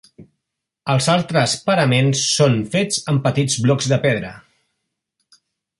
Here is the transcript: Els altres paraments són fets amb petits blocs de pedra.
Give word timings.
Els 0.93 1.09
altres 1.15 1.53
paraments 1.67 2.23
són 2.31 2.57
fets 2.77 2.99
amb 3.13 3.23
petits 3.29 3.61
blocs 3.67 3.93
de 3.95 4.01
pedra. 4.07 4.37